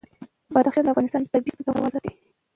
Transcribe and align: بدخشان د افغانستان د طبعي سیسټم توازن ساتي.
بدخشان 0.53 0.83
د 0.85 0.87
افغانستان 0.93 1.21
د 1.23 1.27
طبعي 1.33 1.49
سیسټم 1.51 1.63
توازن 1.77 1.91
ساتي. 1.93 2.11